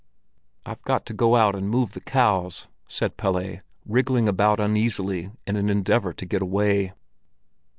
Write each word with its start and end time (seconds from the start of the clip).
"I've 0.65 0.81
got 0.81 1.05
to 1.05 1.13
go 1.13 1.35
out 1.35 1.53
and 1.55 1.69
move 1.69 1.91
the 1.93 2.01
cows," 2.01 2.67
said 2.87 3.17
Pelle, 3.17 3.59
wriggling 3.85 4.27
about 4.27 4.59
uneasily 4.59 5.29
in 5.45 5.55
an 5.57 5.69
endeavor 5.69 6.11
to 6.11 6.25
get 6.25 6.41
away. 6.41 6.93